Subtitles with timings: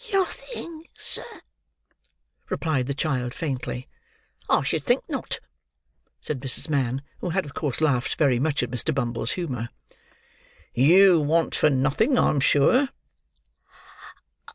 [0.11, 1.41] "Nothing, sir,"
[2.49, 3.87] replied the child faintly.
[4.49, 5.39] "I should think not,"
[6.19, 6.69] said Mrs.
[6.69, 8.95] Mann, who had of course laughed very much at Mr.
[8.95, 9.69] Bumble's humour.
[10.73, 12.89] "You want for nothing, I'm sure."